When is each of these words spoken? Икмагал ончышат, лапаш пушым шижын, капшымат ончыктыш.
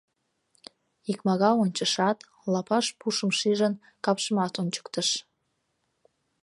Икмагал 1.11 1.55
ончышат, 1.65 2.17
лапаш 2.53 2.85
пушым 2.99 3.31
шижын, 3.39 3.73
капшымат 4.05 4.53
ончыктыш. 4.61 5.09